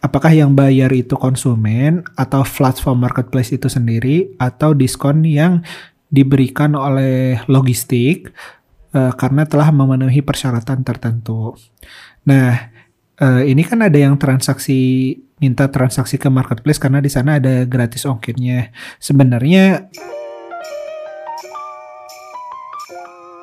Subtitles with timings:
[0.00, 5.60] apakah yang bayar itu konsumen atau platform marketplace itu sendiri atau diskon yang
[6.10, 8.32] diberikan oleh logistik
[8.96, 11.54] uh, karena telah memenuhi persyaratan tertentu.
[12.26, 12.72] Nah,
[13.20, 18.04] uh, ini kan ada yang transaksi minta transaksi ke marketplace karena di sana ada gratis
[18.04, 18.74] ongkirnya.
[19.00, 19.88] Sebenarnya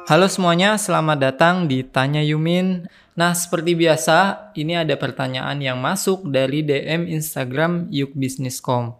[0.07, 2.87] Halo semuanya, selamat datang di Tanya Yumin.
[3.19, 8.95] Nah, seperti biasa, ini ada pertanyaan yang masuk dari DM Instagram yukbisniscom.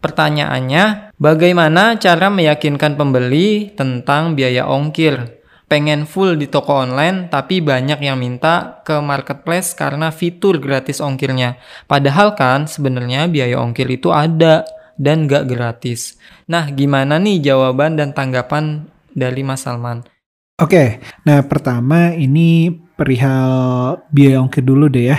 [0.00, 5.44] Pertanyaannya, bagaimana cara meyakinkan pembeli tentang biaya ongkir?
[5.68, 11.60] Pengen full di toko online, tapi banyak yang minta ke marketplace karena fitur gratis ongkirnya.
[11.84, 14.64] Padahal kan sebenarnya biaya ongkir itu ada
[14.96, 16.16] dan gak gratis.
[16.48, 20.13] Nah, gimana nih jawaban dan tanggapan dari Mas Salman?
[20.54, 25.18] Oke, nah pertama ini perihal biaya ongkir dulu deh ya.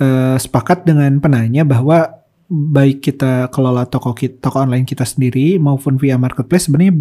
[0.00, 6.00] E, sepakat dengan penanya bahwa baik kita kelola toko kita, toko online kita sendiri maupun
[6.00, 6.96] via marketplace sebenarnya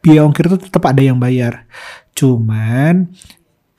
[0.00, 1.68] biaya ongkir itu tetap ada yang bayar.
[2.16, 3.12] Cuman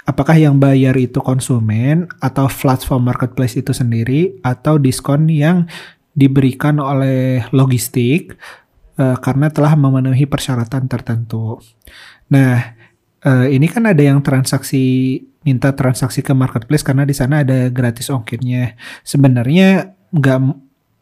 [0.05, 5.65] apakah yang bayar itu konsumen atau platform marketplace itu sendiri atau diskon yang
[6.13, 8.37] diberikan oleh logistik
[8.93, 11.57] e, karena telah memenuhi persyaratan tertentu.
[12.29, 12.80] Nah,
[13.25, 18.13] uh, ini kan ada yang transaksi minta transaksi ke marketplace karena di sana ada gratis
[18.13, 18.77] ongkirnya.
[19.01, 20.39] Sebenarnya nggak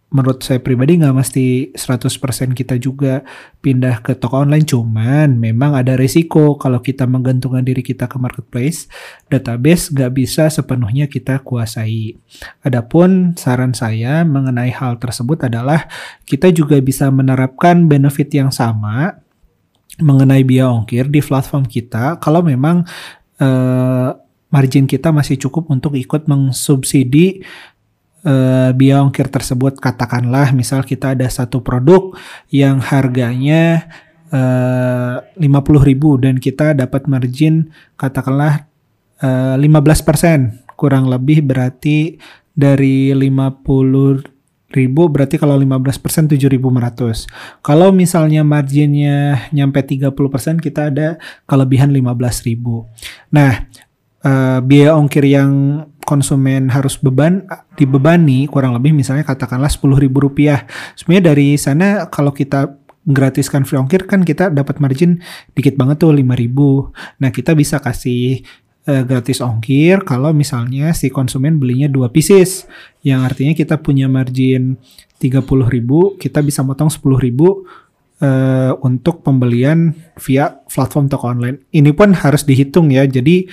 [0.10, 3.22] menurut saya pribadi nggak mesti 100% kita juga
[3.62, 8.90] pindah ke toko online cuman memang ada resiko kalau kita menggantungkan diri kita ke marketplace
[9.30, 12.18] database nggak bisa sepenuhnya kita kuasai
[12.66, 15.86] adapun saran saya mengenai hal tersebut adalah
[16.26, 19.22] kita juga bisa menerapkan benefit yang sama
[20.00, 22.88] mengenai biaya ongkir di platform kita kalau memang
[23.40, 24.10] uh,
[24.50, 27.46] margin kita masih cukup untuk ikut mengsubsidi
[28.26, 29.78] uh, biaya ongkir tersebut.
[29.78, 32.18] Katakanlah misal kita ada satu produk
[32.50, 33.88] yang harganya
[34.30, 38.70] eh, 50.000 dan kita dapat margin katakanlah
[39.22, 42.22] uh, 15% kurang lebih berarti
[42.54, 44.39] dari 50
[44.70, 47.62] ribu berarti kalau 15% 7.500.
[47.66, 51.18] Kalau misalnya marginnya nyampe 30% kita ada
[51.50, 53.34] kelebihan 15.000.
[53.34, 53.66] Nah,
[54.24, 57.46] uh, biaya ongkir yang konsumen harus beban
[57.78, 60.66] dibebani kurang lebih misalnya katakanlah 10.000 rupiah.
[60.98, 62.78] Sebenarnya dari sana kalau kita
[63.10, 65.22] gratiskan free ongkir kan kita dapat margin
[65.58, 67.22] dikit banget tuh 5000.
[67.22, 68.46] Nah, kita bisa kasih
[68.90, 72.66] uh, gratis ongkir kalau misalnya si konsumen belinya dua pieces
[73.06, 74.82] yang artinya kita punya margin
[75.22, 75.46] 30.000
[76.18, 77.70] kita bisa motong 10.000
[78.24, 81.64] uh, untuk pembelian via platform toko online.
[81.72, 83.04] Ini pun harus dihitung ya.
[83.08, 83.48] Jadi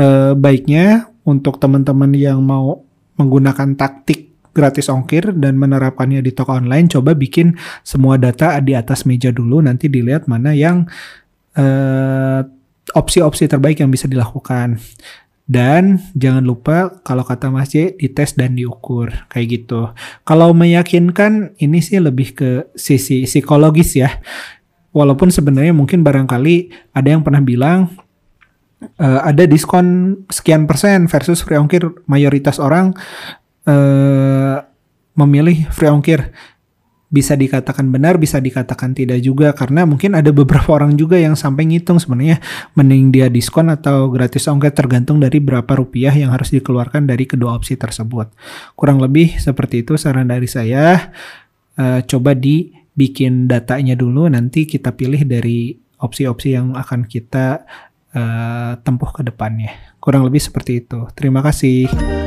[0.00, 2.84] uh, baiknya untuk teman-teman yang mau
[3.20, 7.54] menggunakan taktik gratis ongkir dan menerapkannya di toko online coba bikin
[7.86, 10.82] semua data di atas meja dulu nanti dilihat mana yang
[11.54, 12.42] uh,
[12.94, 14.80] opsi-opsi terbaik yang bisa dilakukan.
[15.48, 19.88] Dan jangan lupa kalau kata Mas J dites dan diukur kayak gitu.
[20.28, 24.12] Kalau meyakinkan ini sih lebih ke sisi psikologis ya.
[24.92, 27.96] Walaupun sebenarnya mungkin barangkali ada yang pernah bilang
[29.00, 32.92] uh, ada diskon sekian persen versus free ongkir mayoritas orang
[33.64, 34.60] uh,
[35.16, 36.28] memilih free ongkir
[37.08, 41.64] bisa dikatakan benar, bisa dikatakan tidak juga karena mungkin ada beberapa orang juga yang sampai
[41.64, 42.36] ngitung sebenarnya
[42.76, 47.56] mending dia diskon atau gratis ongkir tergantung dari berapa rupiah yang harus dikeluarkan dari kedua
[47.56, 48.28] opsi tersebut.
[48.76, 51.12] Kurang lebih seperti itu saran dari saya.
[51.78, 57.64] Uh, coba dibikin datanya dulu nanti kita pilih dari opsi-opsi yang akan kita
[58.12, 59.96] uh, tempuh ke depannya.
[59.96, 61.08] Kurang lebih seperti itu.
[61.16, 62.17] Terima kasih.